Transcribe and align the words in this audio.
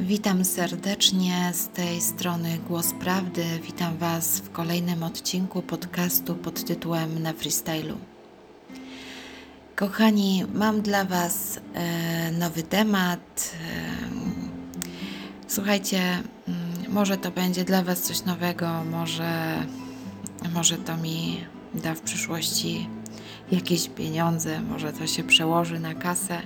Witam 0.00 0.44
serdecznie 0.44 1.50
z 1.54 1.68
tej 1.68 2.00
strony 2.00 2.58
Głos 2.68 2.92
Prawdy. 2.92 3.44
Witam 3.62 3.96
Was 3.96 4.38
w 4.38 4.50
kolejnym 4.50 5.02
odcinku 5.02 5.62
podcastu 5.62 6.34
pod 6.34 6.64
tytułem 6.64 7.22
Na 7.22 7.32
Freestylu. 7.32 7.98
Kochani, 9.76 10.44
mam 10.54 10.80
dla 10.82 11.04
Was 11.04 11.60
e, 11.74 12.32
nowy 12.32 12.62
temat. 12.62 13.54
E, 13.54 14.80
słuchajcie, 15.48 16.00
mm, 16.00 16.22
może 16.88 17.16
to 17.16 17.30
będzie 17.30 17.64
dla 17.64 17.82
Was 17.82 18.00
coś 18.00 18.24
nowego, 18.24 18.84
może, 18.84 19.62
może 20.54 20.76
to 20.76 20.96
mi 20.96 21.44
da 21.74 21.94
w 21.94 22.00
przyszłości 22.00 22.88
jakieś 23.52 23.88
pieniądze, 23.88 24.60
może 24.60 24.92
to 24.92 25.06
się 25.06 25.24
przełoży 25.24 25.80
na 25.80 25.94
kasę. 25.94 26.42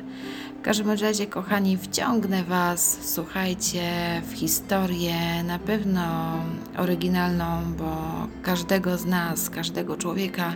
W 0.59 0.63
każdym 0.63 0.91
razie, 0.91 1.27
kochani, 1.27 1.77
wciągnę 1.77 2.45
Was, 2.45 2.99
słuchajcie, 3.15 3.83
w 4.27 4.33
historię 4.33 5.45
na 5.45 5.59
pewno 5.59 6.03
oryginalną, 6.79 7.75
bo 7.79 7.97
każdego 8.43 8.99
z 8.99 9.05
nas, 9.05 9.51
każdego 9.51 9.97
człowieka 9.97 10.55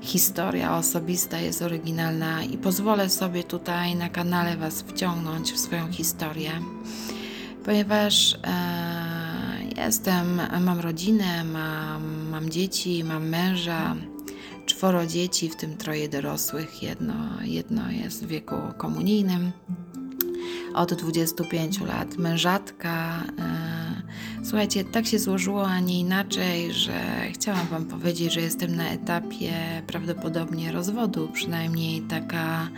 historia 0.00 0.76
osobista 0.76 1.38
jest 1.38 1.62
oryginalna 1.62 2.42
i 2.42 2.58
pozwolę 2.58 3.10
sobie 3.10 3.44
tutaj 3.44 3.96
na 3.96 4.08
kanale 4.08 4.56
Was 4.56 4.82
wciągnąć 4.82 5.52
w 5.52 5.58
swoją 5.58 5.92
historię, 5.92 6.50
ponieważ 7.64 8.34
e, 8.34 8.38
jestem, 9.76 10.40
mam 10.60 10.80
rodzinę, 10.80 11.44
mam, 11.44 12.28
mam 12.30 12.50
dzieci, 12.50 13.04
mam 13.04 13.28
męża 13.28 13.96
czworo 14.68 15.06
dzieci, 15.06 15.48
w 15.48 15.56
tym 15.56 15.76
troje 15.76 16.08
dorosłych. 16.08 16.82
Jedno, 16.82 17.14
jedno 17.42 17.90
jest 17.90 18.24
w 18.24 18.28
wieku 18.28 18.56
komunijnym 18.76 19.52
od 20.74 20.94
25 20.94 21.80
lat, 21.80 22.16
mężatka. 22.18 23.24
E, 23.38 24.44
słuchajcie, 24.44 24.84
tak 24.84 25.06
się 25.06 25.18
złożyło, 25.18 25.66
a 25.66 25.80
nie 25.80 26.00
inaczej, 26.00 26.72
że 26.72 27.00
chciałam 27.32 27.66
Wam 27.66 27.84
powiedzieć, 27.84 28.32
że 28.32 28.40
jestem 28.40 28.76
na 28.76 28.88
etapie 28.88 29.52
prawdopodobnie 29.86 30.72
rozwodu, 30.72 31.28
przynajmniej 31.32 32.02
taka, 32.02 32.68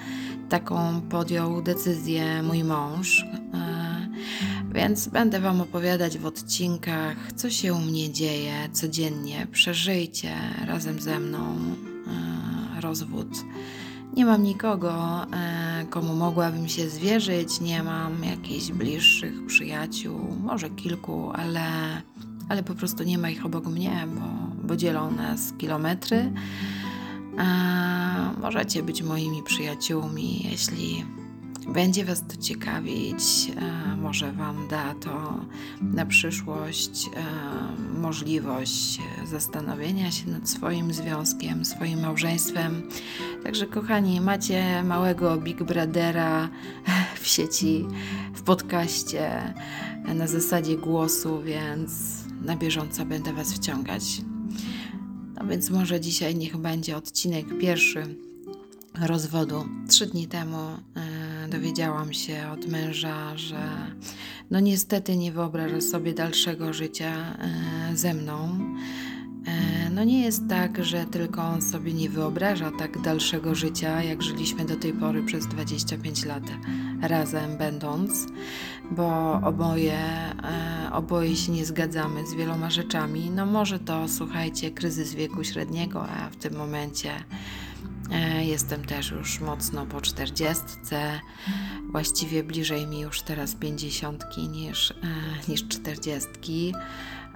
taką 0.49 1.01
podjął 1.01 1.63
decyzję 1.63 2.43
mój 2.43 2.65
mąż. 2.65 3.25
Więc 4.81 5.09
będę 5.09 5.41
Wam 5.41 5.61
opowiadać 5.61 6.19
w 6.19 6.27
odcinkach, 6.27 7.17
co 7.37 7.51
się 7.51 7.75
u 7.75 7.79
mnie 7.79 8.13
dzieje 8.13 8.69
codziennie. 8.73 9.47
Przeżyjcie 9.53 10.35
razem 10.67 11.01
ze 11.01 11.21
mną 11.21 11.57
e, 12.77 12.81
rozwód. 12.81 13.29
Nie 14.17 14.25
mam 14.25 14.43
nikogo, 14.43 15.25
e, 15.33 15.87
komu 15.91 16.15
mogłabym 16.15 16.69
się 16.69 16.89
zwierzyć, 16.89 17.61
nie 17.61 17.83
mam 17.83 18.25
jakichś 18.25 18.71
bliższych 18.71 19.47
przyjaciół, 19.47 20.37
może 20.43 20.71
kilku, 20.71 21.31
ale, 21.31 21.67
ale 22.49 22.63
po 22.63 22.75
prostu 22.75 23.03
nie 23.03 23.19
ma 23.19 23.31
ich 23.31 23.47
obok 23.47 23.67
mnie, 23.67 24.07
bo, 24.15 24.67
bo 24.67 24.77
dzielą 24.77 25.11
nas 25.11 25.53
kilometry. 25.59 26.33
E, 27.39 28.41
możecie 28.41 28.83
być 28.83 29.03
moimi 29.03 29.43
przyjaciółmi, 29.43 30.43
jeśli 30.51 31.05
będzie 31.69 32.05
Was 32.05 32.27
to 32.27 32.37
ciekawić, 32.37 33.23
e, 33.57 33.97
może 33.97 34.33
Wam 34.33 34.69
da 34.69 34.95
to 34.95 35.41
na 35.83 36.07
przyszłość 36.07 37.07
e, 37.07 38.01
możliwość 38.01 38.99
zastanowienia 39.25 40.11
się 40.11 40.31
nad 40.31 40.49
swoim 40.49 40.93
związkiem, 40.93 41.65
swoim 41.65 42.01
małżeństwem. 42.01 42.83
Także, 43.45 43.67
kochani, 43.67 44.21
macie 44.21 44.83
małego 44.83 45.37
Big 45.37 45.63
Brothera 45.63 46.49
w 47.21 47.27
sieci, 47.27 47.87
w 48.35 48.43
podcaście, 48.43 49.55
na 50.15 50.27
zasadzie 50.27 50.77
głosu, 50.77 51.43
więc 51.43 51.91
na 52.43 52.57
bieżąco 52.57 53.05
będę 53.05 53.33
Was 53.33 53.53
wciągać. 53.53 54.03
No 55.35 55.47
więc 55.47 55.71
może 55.71 56.01
dzisiaj 56.01 56.37
niech 56.37 56.57
będzie 56.57 56.97
odcinek 56.97 57.59
pierwszy 57.59 58.17
rozwodu. 59.01 59.65
Trzy 59.89 60.07
dni 60.07 60.27
temu 60.27 60.57
e, 60.57 60.81
dowiedziałam 61.51 62.13
się 62.13 62.49
od 62.53 62.67
męża, 62.69 63.37
że 63.37 63.69
no 64.51 64.61
niestety 64.61 65.17
nie 65.17 65.33
wyobraża 65.33 65.81
sobie 65.81 66.15
dalszego 66.15 66.73
życia 66.73 67.37
e, 67.39 67.97
ze 67.97 68.15
mną. 68.15 68.59
E, 69.47 69.91
no 69.91 70.05
nie 70.05 70.23
jest 70.23 70.49
tak, 70.49 70.85
że 70.85 71.05
tylko 71.05 71.43
on 71.43 71.63
sobie 71.63 71.93
nie 71.93 72.11
wyobraża 72.11 72.71
tak 72.79 73.01
dalszego 73.01 73.55
życia, 73.55 74.03
jak 74.03 74.23
żyliśmy 74.23 74.65
do 74.65 74.77
tej 74.77 74.93
pory 74.93 75.23
przez 75.23 75.47
25 75.47 76.25
lat 76.25 76.43
razem 77.03 77.57
będąc, 77.57 78.27
bo 78.91 79.33
oboje, 79.45 79.99
oboje 80.93 81.37
się 81.37 81.53
nie 81.53 81.65
zgadzamy 81.65 82.27
z 82.27 82.35
wieloma 82.35 82.71
rzeczami. 82.71 83.31
No 83.31 83.47
może 83.47 83.79
to, 83.79 84.09
słuchajcie, 84.09 84.71
kryzys 84.71 85.15
wieku 85.15 85.45
średniego, 85.45 86.09
a 86.09 86.31
w 86.31 86.37
tym 86.37 86.57
momencie 86.57 87.11
E, 87.11 87.70
jestem 88.41 88.85
też 88.85 89.11
już 89.11 89.41
mocno 89.41 89.87
po 89.87 90.01
czterdziestce, 90.01 91.21
właściwie 91.91 92.45
bliżej 92.45 92.87
mi 92.87 93.01
już 93.01 93.23
teraz 93.23 93.55
pięćdziesiątki 93.55 94.49
niż, 94.49 94.91
e, 94.91 94.95
niż 95.49 95.69
czterdziestki, 95.69 96.75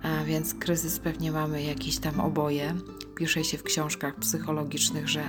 e, 0.03 0.25
więc 0.25 0.55
kryzys 0.55 0.99
pewnie 0.99 1.33
mamy 1.33 1.63
jakieś 1.63 1.99
tam 1.99 2.21
oboje. 2.21 2.75
Pisze 3.17 3.45
się 3.45 3.59
w 3.59 3.63
książkach 3.63 4.17
psychologicznych, 4.17 5.09
że, 5.09 5.23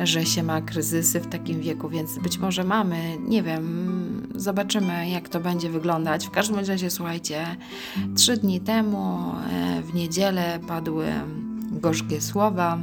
że 0.00 0.26
się 0.26 0.42
ma 0.42 0.60
kryzysy 0.60 1.20
w 1.20 1.26
takim 1.26 1.60
wieku, 1.60 1.88
więc 1.88 2.18
być 2.18 2.38
może 2.38 2.64
mamy, 2.64 3.18
nie 3.18 3.42
wiem, 3.42 4.28
zobaczymy 4.34 5.10
jak 5.10 5.28
to 5.28 5.40
będzie 5.40 5.70
wyglądać. 5.70 6.26
W 6.26 6.30
każdym 6.30 6.56
razie, 6.56 6.90
słuchajcie, 6.90 7.56
trzy 8.16 8.36
dni 8.36 8.60
temu 8.60 9.34
w 9.82 9.94
niedzielę 9.94 10.60
padły 10.66 11.06
gorzkie 11.70 12.20
słowa 12.20 12.78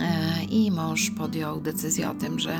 E, 0.00 0.31
i 0.52 0.70
mąż 0.70 1.10
podjął 1.10 1.60
decyzję 1.60 2.10
o 2.10 2.14
tym, 2.14 2.38
że, 2.38 2.58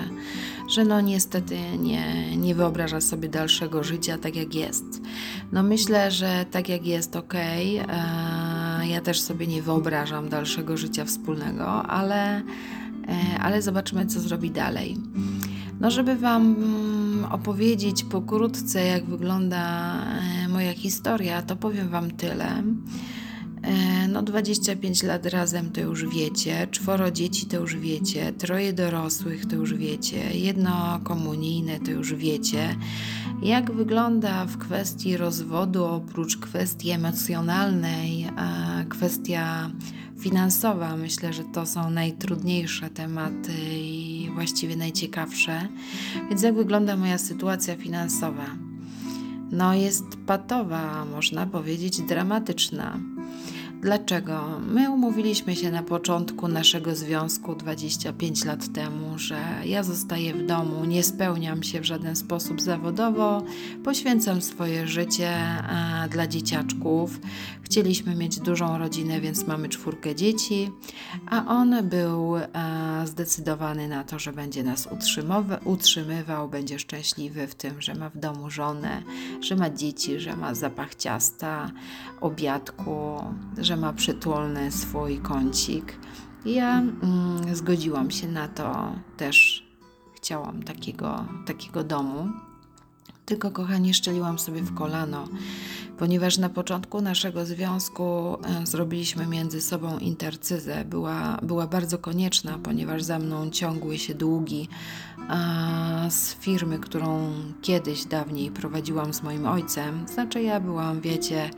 że 0.68 0.84
no 0.84 1.00
niestety 1.00 1.58
nie, 1.78 2.36
nie 2.36 2.54
wyobraża 2.54 3.00
sobie 3.00 3.28
dalszego 3.28 3.84
życia 3.84 4.18
tak 4.18 4.36
jak 4.36 4.54
jest. 4.54 4.84
No 5.52 5.62
myślę, 5.62 6.10
że 6.10 6.44
tak 6.50 6.68
jak 6.68 6.86
jest 6.86 7.16
ok. 7.16 7.34
E, 7.34 7.82
ja 8.88 9.00
też 9.00 9.20
sobie 9.20 9.46
nie 9.46 9.62
wyobrażam 9.62 10.28
dalszego 10.28 10.76
życia 10.76 11.04
wspólnego, 11.04 11.66
ale, 11.82 12.36
e, 12.36 12.42
ale 13.40 13.62
zobaczymy, 13.62 14.06
co 14.06 14.20
zrobi 14.20 14.50
dalej. 14.50 14.96
No, 15.80 15.90
żeby 15.90 16.16
Wam 16.16 16.56
opowiedzieć 17.30 18.04
pokrótce, 18.04 18.86
jak 18.86 19.04
wygląda 19.04 19.92
moja 20.48 20.74
historia, 20.74 21.42
to 21.42 21.56
powiem 21.56 21.88
Wam 21.88 22.10
tyle 22.10 22.46
E, 22.46 23.11
no 24.08 24.22
25 24.22 25.02
lat 25.02 25.26
razem 25.26 25.70
to 25.70 25.80
już 25.80 26.08
wiecie, 26.14 26.66
czworo 26.70 27.10
dzieci 27.10 27.46
to 27.46 27.56
już 27.56 27.76
wiecie, 27.76 28.32
troje 28.32 28.72
dorosłych 28.72 29.46
to 29.46 29.56
już 29.56 29.74
wiecie, 29.74 30.38
jedno 30.38 31.00
komunijne 31.04 31.80
to 31.80 31.90
już 31.90 32.14
wiecie. 32.14 32.76
Jak 33.42 33.72
wygląda 33.72 34.46
w 34.46 34.58
kwestii 34.58 35.16
rozwodu, 35.16 35.84
oprócz 35.84 36.36
kwestii 36.36 36.90
emocjonalnej, 36.90 38.26
kwestia 38.88 39.70
finansowa, 40.18 40.96
myślę, 40.96 41.32
że 41.32 41.44
to 41.44 41.66
są 41.66 41.90
najtrudniejsze 41.90 42.90
tematy 42.90 43.52
i 43.72 44.30
właściwie 44.34 44.76
najciekawsze. 44.76 45.68
Więc 46.28 46.42
jak 46.42 46.54
wygląda 46.54 46.96
moja 46.96 47.18
sytuacja 47.18 47.76
finansowa? 47.76 48.46
No, 49.52 49.74
jest 49.74 50.04
patowa, 50.26 51.04
można 51.04 51.46
powiedzieć 51.46 52.00
dramatyczna. 52.00 52.98
Dlaczego? 53.82 54.60
My 54.66 54.90
umówiliśmy 54.90 55.56
się 55.56 55.70
na 55.70 55.82
początku 55.82 56.48
naszego 56.48 56.94
związku 56.94 57.54
25 57.54 58.44
lat 58.44 58.72
temu, 58.72 59.18
że 59.18 59.44
ja 59.64 59.82
zostaję 59.82 60.34
w 60.34 60.46
domu, 60.46 60.84
nie 60.84 61.02
spełniam 61.02 61.62
się 61.62 61.80
w 61.80 61.84
żaden 61.84 62.16
sposób 62.16 62.60
zawodowo, 62.60 63.42
poświęcam 63.84 64.42
swoje 64.42 64.86
życie 64.86 65.38
dla 66.10 66.26
dzieciaczków. 66.26 67.20
Chcieliśmy 67.62 68.14
mieć 68.14 68.40
dużą 68.40 68.78
rodzinę, 68.78 69.20
więc 69.20 69.46
mamy 69.46 69.68
czwórkę 69.68 70.14
dzieci, 70.14 70.70
a 71.30 71.46
on 71.46 71.88
był 71.88 72.34
zdecydowany 73.04 73.88
na 73.88 74.04
to, 74.04 74.18
że 74.18 74.32
będzie 74.32 74.62
nas 74.62 74.88
utrzymywał, 75.64 76.48
będzie 76.48 76.78
szczęśliwy 76.78 77.46
w 77.46 77.54
tym, 77.54 77.82
że 77.82 77.94
ma 77.94 78.10
w 78.10 78.18
domu 78.18 78.50
żonę, 78.50 79.02
że 79.40 79.56
ma 79.56 79.70
dzieci, 79.70 80.20
że 80.20 80.36
ma 80.36 80.54
zapach 80.54 80.94
ciasta, 80.94 81.70
obiadku, 82.20 83.24
że 83.58 83.71
że 83.72 83.76
ma 83.76 83.92
przytulny 83.92 84.72
swój 84.72 85.18
kącik. 85.18 85.96
Ja 86.44 86.78
mm, 86.78 87.54
zgodziłam 87.54 88.10
się 88.10 88.28
na 88.28 88.48
to, 88.48 88.92
też 89.16 89.66
chciałam 90.16 90.62
takiego, 90.62 91.24
takiego 91.46 91.84
domu. 91.84 92.28
Tylko, 93.24 93.50
kochani, 93.50 93.94
szczeliłam 93.94 94.38
sobie 94.38 94.62
w 94.62 94.74
kolano. 94.74 95.24
ponieważ 95.98 96.38
na 96.38 96.48
początku 96.48 97.00
naszego 97.00 97.46
związku 97.46 98.36
e, 98.44 98.66
zrobiliśmy 98.66 99.26
między 99.26 99.60
sobą 99.60 99.98
intercyzę. 99.98 100.84
Była, 100.84 101.38
była 101.42 101.66
bardzo 101.66 101.98
konieczna, 101.98 102.58
ponieważ 102.62 103.02
za 103.02 103.18
mną 103.18 103.50
ciągły 103.50 103.98
się 103.98 104.14
długi 104.14 104.68
z 106.10 106.34
firmy, 106.34 106.78
którą 106.78 107.32
kiedyś 107.62 108.04
dawniej 108.04 108.50
prowadziłam 108.50 109.14
z 109.14 109.22
moim 109.22 109.46
ojcem. 109.46 110.08
Znaczy, 110.08 110.42
ja 110.42 110.60
byłam, 110.60 111.00
wiecie, 111.00 111.50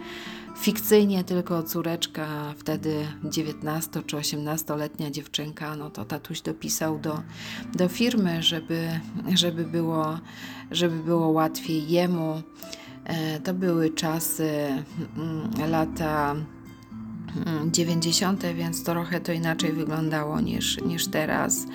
fikcyjnie 0.56 1.24
tylko 1.24 1.62
córeczka, 1.62 2.54
wtedy 2.58 3.06
19 3.24 4.02
czy 4.06 4.16
18-letnia 4.16 5.10
dziewczynka, 5.10 5.76
no 5.76 5.90
to 5.90 6.04
tatuś 6.04 6.40
dopisał 6.40 6.98
do, 6.98 7.22
do 7.74 7.88
firmy, 7.88 8.42
żeby, 8.42 8.88
żeby, 9.34 9.64
było, 9.64 10.18
żeby 10.70 10.96
było 10.96 11.28
łatwiej 11.28 11.88
jemu. 11.88 12.42
E, 13.04 13.40
to 13.40 13.54
były 13.54 13.90
czasy, 13.90 14.48
mm, 15.16 15.70
lata 15.70 16.36
90., 17.70 18.42
więc 18.54 18.84
trochę 18.84 19.20
to 19.20 19.32
inaczej 19.32 19.72
wyglądało 19.72 20.40
niż, 20.40 20.80
niż 20.80 21.06
teraz. 21.06 21.66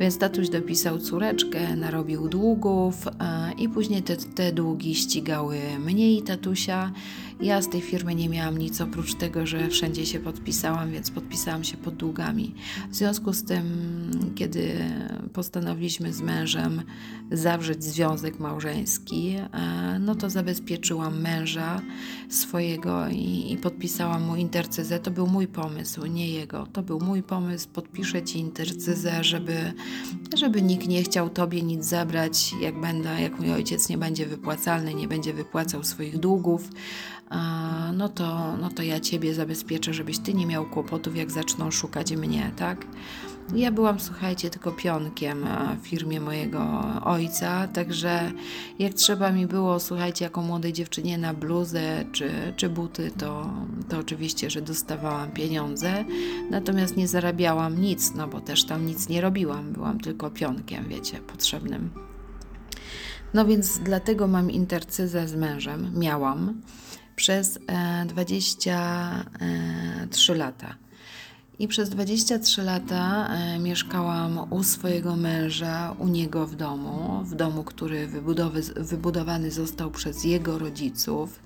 Więc 0.00 0.18
tatuś 0.18 0.48
dopisał 0.48 0.98
córeczkę, 0.98 1.76
narobił 1.76 2.28
długów 2.28 3.08
e, 3.08 3.10
i 3.58 3.68
później 3.68 4.02
te, 4.02 4.16
te 4.16 4.52
długi 4.52 4.94
ścigały 4.94 5.58
mnie 5.78 6.12
i 6.12 6.22
tatusia. 6.22 6.92
Ja 7.42 7.62
z 7.62 7.68
tej 7.68 7.80
firmy 7.80 8.14
nie 8.14 8.28
miałam 8.28 8.58
nic 8.58 8.80
oprócz 8.80 9.14
tego, 9.14 9.46
że 9.46 9.68
wszędzie 9.68 10.06
się 10.06 10.20
podpisałam, 10.20 10.90
więc 10.90 11.10
podpisałam 11.10 11.64
się 11.64 11.76
pod 11.76 11.94
długami. 11.96 12.54
W 12.90 12.94
związku 12.94 13.32
z 13.32 13.44
tym, 13.44 13.64
kiedy 14.34 14.74
postanowiliśmy 15.32 16.12
z 16.12 16.20
mężem 16.20 16.82
zawrzeć 17.32 17.84
związek 17.84 18.38
małżeński, 18.38 19.36
e, 19.36 19.98
no 19.98 20.14
to 20.14 20.30
zabezpieczyłam 20.30 21.20
męża 21.20 21.80
swojego 22.28 23.08
i, 23.08 23.52
i 23.52 23.56
podpisałam 23.56 24.22
mu 24.22 24.36
intercyzę. 24.36 24.98
To 24.98 25.10
był 25.10 25.26
mój 25.26 25.46
pomysł, 25.46 26.06
nie 26.06 26.28
jego. 26.28 26.66
To 26.66 26.82
był 26.82 27.00
mój 27.00 27.22
pomysł. 27.22 27.68
Podpiszę 27.72 28.22
ci 28.22 28.38
intercyzę, 28.38 29.24
żeby, 29.24 29.72
żeby 30.36 30.62
nikt 30.62 30.88
nie 30.88 31.02
chciał 31.02 31.30
tobie 31.30 31.62
nic 31.62 31.84
zabrać, 31.84 32.54
jak 32.60 32.80
będę, 32.80 33.22
jak 33.22 33.38
mój 33.38 33.52
ojciec 33.52 33.88
nie 33.88 33.98
będzie 33.98 34.26
wypłacalny, 34.26 34.94
nie 34.94 35.08
będzie 35.08 35.34
wypłacał 35.34 35.84
swoich 35.84 36.18
długów 36.18 36.68
no 37.92 38.08
to, 38.08 38.56
no 38.56 38.70
to 38.70 38.82
ja 38.82 39.00
Ciebie 39.00 39.34
zabezpieczę, 39.34 39.94
żebyś 39.94 40.18
Ty 40.18 40.34
nie 40.34 40.46
miał 40.46 40.66
kłopotów, 40.66 41.16
jak 41.16 41.30
zaczną 41.30 41.70
szukać 41.70 42.12
mnie, 42.12 42.52
tak? 42.56 42.86
Ja 43.54 43.72
byłam, 43.72 44.00
słuchajcie, 44.00 44.50
tylko 44.50 44.72
pionkiem 44.72 45.46
w 45.82 45.86
firmie 45.86 46.20
mojego 46.20 46.82
ojca, 47.04 47.68
także 47.68 48.32
jak 48.78 48.94
trzeba 48.94 49.32
mi 49.32 49.46
było, 49.46 49.80
słuchajcie, 49.80 50.24
jako 50.24 50.42
młodej 50.42 50.72
dziewczynie 50.72 51.18
na 51.18 51.34
bluzę 51.34 52.04
czy, 52.12 52.30
czy 52.56 52.68
buty, 52.68 53.10
to, 53.18 53.50
to 53.88 53.98
oczywiście, 53.98 54.50
że 54.50 54.62
dostawałam 54.62 55.30
pieniądze, 55.30 56.04
natomiast 56.50 56.96
nie 56.96 57.08
zarabiałam 57.08 57.80
nic, 57.80 58.14
no 58.14 58.28
bo 58.28 58.40
też 58.40 58.64
tam 58.64 58.86
nic 58.86 59.08
nie 59.08 59.20
robiłam, 59.20 59.72
byłam 59.72 60.00
tylko 60.00 60.30
pionkiem, 60.30 60.88
wiecie, 60.88 61.18
potrzebnym. 61.18 61.90
No 63.34 63.46
więc 63.46 63.78
dlatego 63.78 64.26
mam 64.26 64.50
intercyzę 64.50 65.28
z 65.28 65.34
mężem, 65.34 65.90
miałam 65.98 66.60
przez 67.16 67.58
23 68.06 70.32
e, 70.32 70.36
lata. 70.36 70.74
I 71.58 71.68
przez 71.68 71.88
23 71.88 72.62
lata 72.62 73.28
e, 73.28 73.58
mieszkałam 73.58 74.52
u 74.52 74.62
swojego 74.62 75.16
męża, 75.16 75.94
u 75.98 76.08
niego 76.08 76.46
w 76.46 76.54
domu, 76.54 77.24
w 77.24 77.34
domu, 77.34 77.64
który 77.64 78.08
wybudowany 78.76 79.50
został 79.50 79.90
przez 79.90 80.24
jego 80.24 80.58
rodziców, 80.58 81.42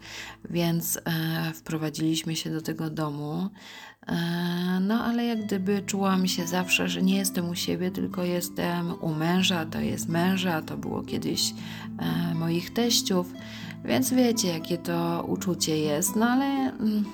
więc 0.51 0.99
e, 1.05 1.53
wprowadziliśmy 1.55 2.37
się 2.37 2.51
do 2.51 2.63
tego 2.63 2.91
domu. 2.91 3.51
No, 4.97 5.05
ale 5.05 5.25
jak 5.25 5.45
gdyby 5.47 5.83
czułam 5.87 6.27
się 6.27 6.47
zawsze, 6.47 6.89
że 6.89 7.03
nie 7.03 7.17
jestem 7.17 7.49
u 7.49 7.55
siebie, 7.55 7.91
tylko 7.91 8.23
jestem 8.25 8.95
u 9.01 9.15
męża, 9.15 9.67
to 9.67 9.81
jest 9.81 10.09
męża, 10.09 10.63
to 10.63 10.77
było 10.77 11.03
kiedyś 11.03 11.55
moich 12.35 12.73
teściów. 12.73 13.33
Więc 13.85 14.13
wiecie, 14.13 14.49
jakie 14.49 14.79
to 14.79 15.25
uczucie 15.29 15.79
jest, 15.79 16.17
no 16.17 16.27
ale 16.27 16.45
mm, 16.45 17.05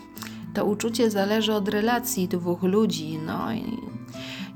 to 0.55 0.65
uczucie 0.65 1.11
zależy 1.11 1.55
od 1.55 1.69
relacji 1.69 2.29
dwóch 2.29 2.63
ludzi. 2.63 3.19
No 3.27 3.53
i 3.53 3.65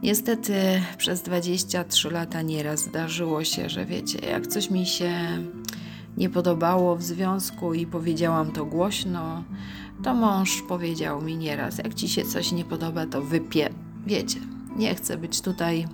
niestety 0.02 0.54
przez 0.98 1.22
23 1.22 2.10
lata 2.10 2.42
nieraz 2.42 2.80
zdarzyło 2.80 3.44
się, 3.44 3.68
że 3.68 3.86
wiecie, 3.86 4.18
jak 4.18 4.46
coś 4.46 4.70
mi 4.70 4.86
się 4.86 5.12
nie 6.16 6.30
podobało 6.30 6.96
w 6.96 7.02
związku 7.02 7.74
i 7.74 7.86
powiedziałam 7.86 8.52
to 8.52 8.64
głośno, 8.64 9.44
to 10.02 10.14
mąż 10.14 10.62
powiedział 10.62 11.22
mi 11.22 11.36
nieraz, 11.36 11.78
jak 11.78 11.94
ci 11.94 12.08
się 12.08 12.24
coś 12.24 12.52
nie 12.52 12.64
podoba, 12.64 13.06
to 13.06 13.22
wypie. 13.22 13.70
Wiecie, 14.06 14.40
nie 14.76 14.94
chcę 14.94 15.18
być 15.18 15.40
tutaj 15.40 15.88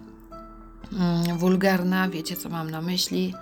mm, 0.93 1.39
wulgarna, 1.39 2.09
wiecie 2.09 2.37
co 2.37 2.49
mam 2.49 2.71
na 2.71 2.81
myśli. 2.81 3.35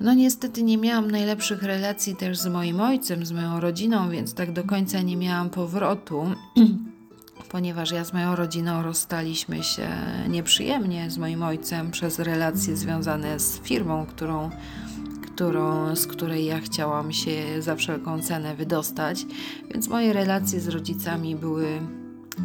No 0.00 0.14
niestety 0.14 0.62
nie 0.62 0.78
miałam 0.78 1.10
najlepszych 1.10 1.62
relacji 1.62 2.16
też 2.16 2.38
z 2.38 2.46
moim 2.46 2.80
ojcem, 2.80 3.26
z 3.26 3.32
moją 3.32 3.60
rodziną, 3.60 4.10
więc 4.10 4.34
tak 4.34 4.52
do 4.52 4.64
końca 4.64 5.00
nie 5.00 5.16
miałam 5.16 5.50
powrotu, 5.50 6.24
ponieważ 7.52 7.90
ja 7.90 8.04
z 8.04 8.12
moją 8.12 8.36
rodziną 8.36 8.82
rozstaliśmy 8.82 9.62
się 9.62 9.88
nieprzyjemnie 10.28 11.10
z 11.10 11.18
moim 11.18 11.42
ojcem 11.42 11.90
przez 11.90 12.18
relacje 12.18 12.76
związane 12.76 13.40
z 13.40 13.60
firmą, 13.60 14.06
którą, 14.06 14.50
którą, 15.38 15.96
z 15.96 16.06
której 16.06 16.44
ja 16.44 16.60
chciałam 16.60 17.12
się 17.12 17.62
za 17.62 17.76
wszelką 17.76 18.22
cenę 18.22 18.56
wydostać. 18.56 19.26
Więc 19.70 19.88
moje 19.88 20.12
relacje 20.12 20.60
z 20.60 20.68
rodzicami 20.68 21.36
były 21.36 21.66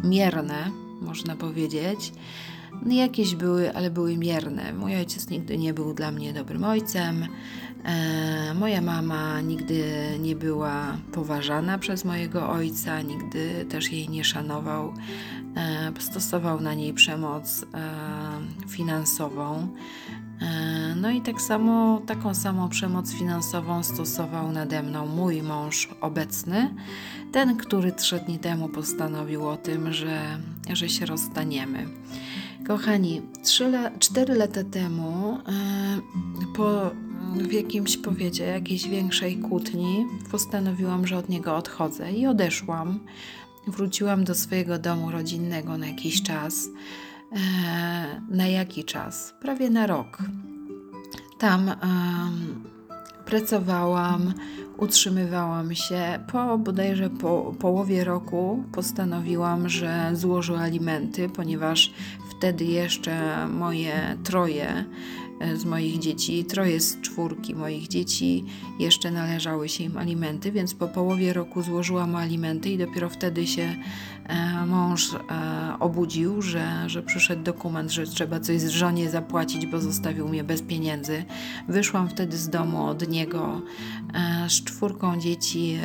mierne, 0.04 0.70
można 1.00 1.36
powiedzieć. 1.36 2.12
Jakieś 2.86 3.34
były, 3.34 3.74
ale 3.74 3.90
były 3.90 4.16
mierne. 4.16 4.72
Mój 4.72 4.96
ojciec 4.96 5.30
nigdy 5.30 5.58
nie 5.58 5.74
był 5.74 5.94
dla 5.94 6.10
mnie 6.10 6.32
dobrym 6.32 6.64
ojcem. 6.64 7.26
E, 7.84 8.54
moja 8.54 8.80
mama 8.80 9.40
nigdy 9.40 9.84
nie 10.20 10.36
była 10.36 10.96
poważana 11.12 11.78
przez 11.78 12.04
mojego 12.04 12.50
ojca, 12.50 13.02
nigdy 13.02 13.66
też 13.68 13.92
jej 13.92 14.08
nie 14.08 14.24
szanował. 14.24 14.92
E, 15.56 15.92
stosował 15.98 16.60
na 16.60 16.74
niej 16.74 16.94
przemoc 16.94 17.62
e, 17.62 17.66
finansową. 18.68 19.68
E, 20.40 20.94
no 20.94 21.10
i 21.10 21.20
tak 21.20 21.40
samo, 21.40 22.02
taką 22.06 22.34
samą 22.34 22.68
przemoc 22.68 23.12
finansową 23.12 23.82
stosował 23.82 24.52
nade 24.52 24.82
mną 24.82 25.06
mój 25.06 25.42
mąż 25.42 25.88
obecny, 26.00 26.74
ten, 27.32 27.56
który 27.56 27.92
trzy 27.92 28.20
dni 28.20 28.38
temu 28.38 28.68
postanowił 28.68 29.48
o 29.48 29.56
tym, 29.56 29.92
że, 29.92 30.38
że 30.72 30.88
się 30.88 31.06
rozstaniemy. 31.06 31.86
Kochani, 32.66 33.22
4 33.98 34.34
lata 34.34 34.64
temu, 34.64 35.38
e, 35.48 36.52
po 36.56 36.90
w 37.34 37.52
jakimś 37.52 37.96
powiedzie, 37.96 38.44
jakiejś 38.44 38.88
większej 38.88 39.36
kłótni, 39.36 40.06
postanowiłam, 40.30 41.06
że 41.06 41.16
od 41.16 41.28
niego 41.28 41.56
odchodzę 41.56 42.12
i 42.12 42.26
odeszłam. 42.26 43.00
Wróciłam 43.66 44.24
do 44.24 44.34
swojego 44.34 44.78
domu 44.78 45.10
rodzinnego 45.10 45.78
na 45.78 45.86
jakiś 45.86 46.22
czas. 46.22 46.68
E, 47.34 48.20
na 48.28 48.46
jaki 48.46 48.84
czas? 48.84 49.34
Prawie 49.40 49.70
na 49.70 49.86
rok. 49.86 50.18
Tam 51.38 51.70
pracowałam, 53.24 54.34
utrzymywałam 54.78 55.74
się. 55.74 56.18
Po 56.32 56.58
bodajże 56.58 57.10
po 57.10 57.54
połowie 57.58 58.04
roku 58.04 58.64
postanowiłam, 58.72 59.68
że 59.68 60.10
złożę 60.12 60.58
alimenty, 60.58 61.28
ponieważ 61.28 61.92
wtedy 62.30 62.64
jeszcze 62.64 63.46
moje 63.48 64.16
troje 64.24 64.84
e, 65.40 65.56
z 65.56 65.64
moich 65.64 65.98
dzieci, 65.98 66.44
troje 66.44 66.80
z 66.80 67.00
czwórki 67.00 67.54
moich 67.54 67.88
dzieci 67.88 68.44
jeszcze 68.78 69.10
należały 69.10 69.68
się 69.68 69.84
im 69.84 69.96
alimenty, 69.98 70.52
więc 70.52 70.74
po 70.74 70.88
połowie 70.88 71.32
roku 71.32 71.62
złożyłam 71.62 72.16
alimenty 72.16 72.70
i 72.70 72.78
dopiero 72.78 73.08
wtedy 73.08 73.46
się 73.46 73.74
e, 74.26 74.66
mąż 74.66 75.14
e, 75.14 75.18
obudził, 75.80 76.42
że, 76.42 76.84
że 76.86 77.02
przyszedł 77.02 77.42
dokument, 77.42 77.90
że 77.90 78.06
trzeba 78.06 78.40
coś 78.40 78.60
z 78.60 78.68
żonie 78.68 79.10
zapłacić, 79.10 79.66
bo 79.66 79.80
zostawił 79.80 80.28
mnie 80.28 80.44
bez 80.44 80.62
pieniędzy. 80.62 81.24
Wyszłam 81.68 82.08
wtedy 82.08 82.36
z 82.36 82.48
domu 82.48 82.86
od 82.86 83.08
niego 83.08 83.62
czwórką 84.64 85.20
dzieci, 85.20 85.78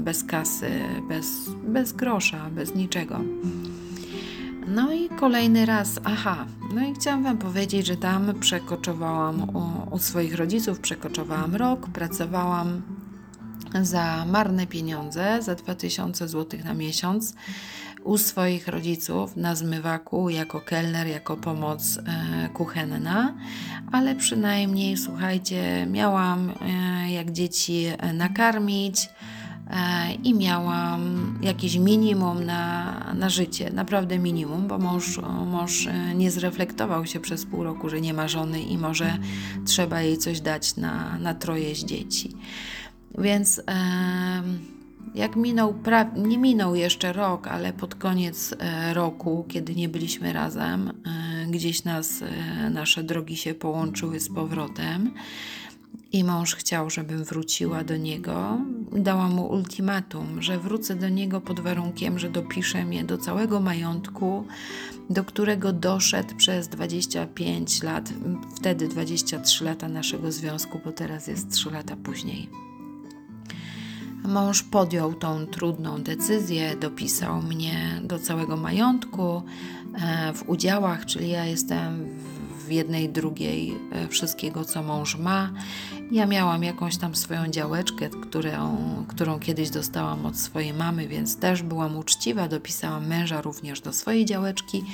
bez 0.00 0.24
kasy, 0.24 0.70
bez, 1.08 1.26
bez 1.64 1.92
grosza, 1.92 2.50
bez 2.50 2.74
niczego. 2.74 3.20
No 4.66 4.92
i 4.92 5.08
kolejny 5.08 5.66
raz, 5.66 6.00
aha, 6.04 6.46
no 6.74 6.86
i 6.86 6.94
chciałam 6.94 7.22
Wam 7.22 7.38
powiedzieć, 7.38 7.86
że 7.86 7.96
tam 7.96 8.40
przekoczowałam 8.40 9.42
u, 9.56 9.94
u 9.94 9.98
swoich 9.98 10.34
rodziców, 10.34 10.80
przekoczowałam 10.80 11.56
rok, 11.56 11.88
pracowałam 11.88 12.82
za 13.82 14.24
marne 14.26 14.66
pieniądze, 14.66 15.42
za 15.42 15.54
2000 15.54 16.28
zł 16.28 16.60
na 16.64 16.74
miesiąc. 16.74 17.34
U 18.04 18.18
swoich 18.18 18.68
rodziców 18.68 19.36
na 19.36 19.54
zmywaku 19.54 20.30
jako 20.30 20.60
kelner, 20.60 21.06
jako 21.06 21.36
pomoc 21.36 21.98
e, 21.98 22.48
kuchenna, 22.48 23.34
ale 23.92 24.14
przynajmniej, 24.14 24.96
słuchajcie, 24.96 25.86
miałam 25.90 26.50
e, 26.50 27.12
jak 27.12 27.30
dzieci 27.30 27.84
e, 27.98 28.12
nakarmić 28.12 29.08
e, 29.70 30.12
i 30.14 30.34
miałam 30.34 31.38
jakieś 31.42 31.76
minimum 31.76 32.44
na, 32.44 33.14
na 33.14 33.28
życie, 33.28 33.70
naprawdę 33.70 34.18
minimum, 34.18 34.68
bo 34.68 34.78
mąż, 34.78 35.18
mąż 35.46 35.86
e, 35.86 36.14
nie 36.14 36.30
zreflektował 36.30 37.06
się 37.06 37.20
przez 37.20 37.46
pół 37.46 37.64
roku, 37.64 37.88
że 37.88 38.00
nie 38.00 38.14
ma 38.14 38.28
żony 38.28 38.60
i 38.62 38.78
może 38.78 39.18
trzeba 39.66 40.02
jej 40.02 40.18
coś 40.18 40.40
dać 40.40 40.76
na, 40.76 41.18
na 41.18 41.34
troje 41.34 41.74
z 41.74 41.84
dzieci. 41.84 42.36
Więc 43.18 43.58
e, 43.58 44.42
jak 45.14 45.36
minął, 45.36 45.74
nie 46.16 46.38
minął 46.38 46.74
jeszcze 46.74 47.12
rok, 47.12 47.46
ale 47.46 47.72
pod 47.72 47.94
koniec 47.94 48.54
e, 48.58 48.94
roku, 48.94 49.44
kiedy 49.48 49.74
nie 49.74 49.88
byliśmy 49.88 50.32
razem, 50.32 50.88
e, 50.88 50.92
gdzieś 51.50 51.84
nas, 51.84 52.22
e, 52.22 52.70
nasze 52.70 53.02
drogi 53.02 53.36
się 53.36 53.54
połączyły 53.54 54.20
z 54.20 54.28
powrotem 54.28 55.10
i 56.12 56.24
mąż 56.24 56.54
chciał, 56.54 56.90
żebym 56.90 57.24
wróciła 57.24 57.84
do 57.84 57.96
niego. 57.96 58.58
Dałam 58.92 59.34
mu 59.34 59.46
ultimatum, 59.46 60.42
że 60.42 60.58
wrócę 60.58 60.96
do 60.96 61.08
niego 61.08 61.40
pod 61.40 61.60
warunkiem, 61.60 62.18
że 62.18 62.30
dopiszę 62.30 62.84
mnie 62.84 63.04
do 63.04 63.18
całego 63.18 63.60
majątku, 63.60 64.46
do 65.10 65.24
którego 65.24 65.72
doszedł 65.72 66.36
przez 66.36 66.68
25 66.68 67.82
lat, 67.82 68.12
wtedy 68.56 68.88
23 68.88 69.64
lata 69.64 69.88
naszego 69.88 70.32
związku, 70.32 70.80
bo 70.84 70.92
teraz 70.92 71.26
jest 71.26 71.50
3 71.50 71.70
lata 71.70 71.96
później. 71.96 72.69
Mąż 74.24 74.62
podjął 74.62 75.14
tą 75.14 75.46
trudną 75.46 76.02
decyzję, 76.02 76.76
dopisał 76.76 77.42
mnie 77.42 78.00
do 78.02 78.18
całego 78.18 78.56
majątku 78.56 79.42
e, 79.94 80.32
w 80.32 80.48
udziałach, 80.48 81.06
czyli 81.06 81.30
ja 81.30 81.44
jestem 81.44 82.08
w 82.70 82.72
jednej 82.72 83.08
drugiej 83.08 83.74
e, 83.92 84.08
wszystkiego, 84.08 84.64
co 84.64 84.82
mąż 84.82 85.16
ma. 85.16 85.52
Ja 86.10 86.26
miałam 86.26 86.62
jakąś 86.62 86.96
tam 86.96 87.14
swoją 87.14 87.46
działeczkę, 87.46 88.08
którą, 88.08 88.76
którą 89.08 89.38
kiedyś 89.38 89.70
dostałam 89.70 90.26
od 90.26 90.36
swojej 90.36 90.74
mamy, 90.74 91.08
więc 91.08 91.36
też 91.36 91.62
byłam 91.62 91.96
uczciwa, 91.96 92.48
dopisałam 92.48 93.06
męża 93.06 93.40
również 93.40 93.80
do 93.80 93.92
swojej 93.92 94.24
działeczki 94.24 94.84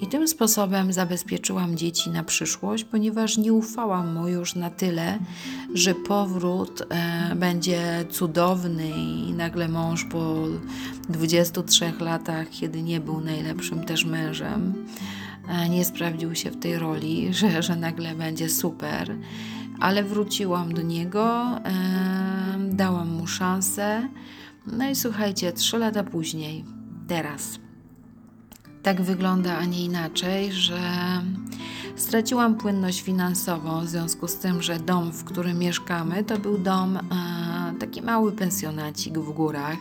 i 0.00 0.06
tym 0.06 0.28
sposobem 0.28 0.92
zabezpieczyłam 0.92 1.76
dzieci 1.76 2.10
na 2.10 2.24
przyszłość, 2.24 2.84
ponieważ 2.84 3.38
nie 3.38 3.52
ufałam 3.52 4.14
mu 4.14 4.28
już 4.28 4.54
na 4.54 4.70
tyle, 4.70 5.18
że 5.74 5.94
powrót 5.94 6.82
e, 6.90 7.34
będzie 7.36 8.04
cudowny 8.10 8.90
i 8.90 9.32
nagle 9.32 9.68
mąż 9.68 10.04
po 10.04 10.34
23 11.08 11.92
latach, 12.00 12.50
kiedy 12.50 12.82
nie 12.82 13.00
był 13.00 13.20
najlepszym 13.20 13.84
też 13.84 14.04
mężem, 14.04 14.86
nie 15.70 15.84
sprawdził 15.84 16.34
się 16.34 16.50
w 16.50 16.58
tej 16.58 16.78
roli, 16.78 17.28
że, 17.34 17.62
że 17.62 17.76
nagle 17.76 18.14
będzie 18.14 18.48
super 18.48 19.16
ale 19.80 20.04
wróciłam 20.04 20.74
do 20.74 20.82
niego, 20.82 21.44
dałam 22.70 23.08
mu 23.08 23.26
szansę. 23.26 24.08
No 24.66 24.90
i 24.90 24.94
słuchajcie, 24.94 25.52
trzy 25.52 25.78
lata 25.78 26.04
później, 26.04 26.64
teraz, 27.08 27.58
tak 28.82 29.02
wygląda, 29.02 29.58
a 29.58 29.64
nie 29.64 29.84
inaczej, 29.84 30.52
że 30.52 30.80
straciłam 31.96 32.54
płynność 32.54 33.02
finansową 33.02 33.80
w 33.80 33.88
związku 33.88 34.28
z 34.28 34.36
tym, 34.36 34.62
że 34.62 34.78
dom, 34.78 35.12
w 35.12 35.24
którym 35.24 35.58
mieszkamy, 35.58 36.24
to 36.24 36.38
był 36.38 36.58
dom, 36.58 36.96
e, 36.96 37.00
taki 37.80 38.02
mały 38.02 38.32
pensjonacik 38.32 39.18
w 39.18 39.32
górach. 39.32 39.78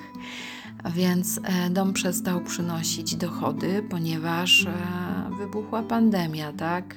Więc 0.95 1.39
e, 1.43 1.69
dom 1.69 1.93
przestał 1.93 2.41
przynosić 2.41 3.15
dochody, 3.15 3.83
ponieważ 3.89 4.65
e, 4.65 5.26
wybuchła 5.37 5.83
pandemia, 5.83 6.53
tak? 6.53 6.95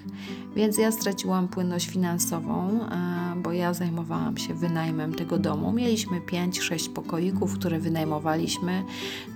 Więc 0.57 0.79
ja 0.79 0.93
straciłam 0.93 1.49
płynność 1.49 1.89
finansową, 1.89 2.81
e, 2.83 3.41
bo 3.43 3.53
ja 3.53 3.75
zajmowałam 3.75 4.37
się 4.37 4.55
wynajmem 4.55 5.15
tego 5.15 5.39
domu. 5.39 5.73
Mieliśmy 5.73 6.21
5-6 6.21 6.93
pokoików, 6.93 7.55
które 7.55 7.79
wynajmowaliśmy. 7.79 8.83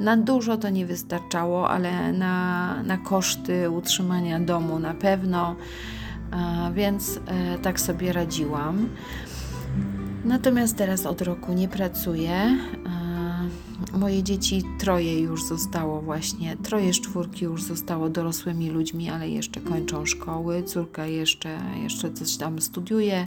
Na 0.00 0.16
dużo 0.16 0.56
to 0.56 0.70
nie 0.70 0.86
wystarczało, 0.86 1.70
ale 1.70 2.12
na, 2.12 2.82
na 2.82 2.98
koszty 2.98 3.70
utrzymania 3.70 4.40
domu 4.40 4.78
na 4.78 4.94
pewno, 4.94 5.56
więc 6.74 7.20
tak 7.62 7.80
sobie 7.80 8.12
radziłam. 8.12 8.88
Natomiast 10.24 10.76
teraz 10.76 11.06
od 11.06 11.22
roku 11.22 11.52
nie 11.52 11.68
pracuję. 11.68 12.58
Moje 13.92 14.22
dzieci, 14.22 14.62
troje 14.78 15.20
już 15.20 15.44
zostało 15.44 16.00
właśnie, 16.00 16.56
troje 16.56 16.94
z 16.94 17.00
czwórki 17.00 17.44
już 17.44 17.62
zostało 17.62 18.08
dorosłymi 18.08 18.70
ludźmi, 18.70 19.10
ale 19.10 19.28
jeszcze 19.28 19.60
kończą 19.60 20.06
szkoły. 20.06 20.62
Córka 20.62 21.06
jeszcze, 21.06 21.58
jeszcze 21.82 22.12
coś 22.12 22.36
tam 22.36 22.60
studiuje. 22.60 23.26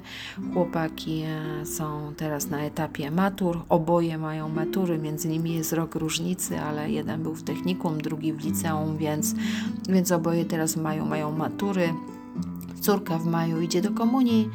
Chłopaki 0.54 1.22
e, 1.22 1.66
są 1.66 2.14
teraz 2.18 2.50
na 2.50 2.62
etapie 2.62 3.12
matur. 3.12 3.60
Oboje 3.70 4.18
mają 4.18 4.50
matury, 4.50 4.98
między 4.98 5.28
nimi 5.28 5.54
jest 5.54 5.74
rok 5.74 5.96
różnicy, 5.96 6.60
ale 6.60 6.92
jeden 6.92 7.24
był 7.24 7.36
w 7.36 7.44
technikum, 7.44 8.02
drugi 8.02 8.34
w 8.34 8.46
liceum, 8.46 8.98
więc, 8.98 9.36
więc 9.90 10.12
oboje 10.12 10.46
teraz 10.46 10.78
mają, 10.78 11.06
mają 11.06 11.32
matury. 11.32 11.94
Córka 12.82 13.18
w 13.18 13.26
maju 13.26 13.62
idzie 13.62 13.82
do 13.82 13.92
komunii 13.92 14.50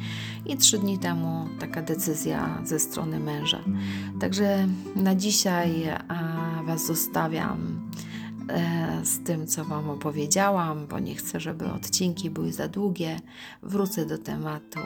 i 0.45 0.57
trzy 0.57 0.79
dni 0.79 0.99
temu 0.99 1.47
taka 1.59 1.81
decyzja 1.81 2.61
ze 2.63 2.79
strony 2.79 3.19
męża. 3.19 3.59
Także 4.19 4.67
na 4.95 5.15
dzisiaj 5.15 5.83
Was 6.65 6.85
zostawiam 6.85 7.89
e, 8.49 9.05
z 9.05 9.23
tym, 9.23 9.47
co 9.47 9.65
Wam 9.65 9.89
opowiedziałam, 9.89 10.87
bo 10.87 10.99
nie 10.99 11.15
chcę, 11.15 11.39
żeby 11.39 11.71
odcinki 11.71 12.29
były 12.29 12.51
za 12.51 12.67
długie. 12.67 13.19
Wrócę 13.63 14.05
do 14.05 14.17
tematu. 14.17 14.79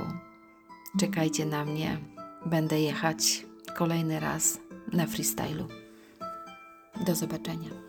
Czekajcie 1.00 1.46
na 1.46 1.66
mnie. 1.66 1.98
Będę 2.46 2.82
jechać 2.82 3.46
kolejny 3.78 4.20
raz 4.20 4.60
na 4.94 5.08
freestylu. 5.08 5.68
Do 7.06 7.16
zobaczenia. 7.16 7.87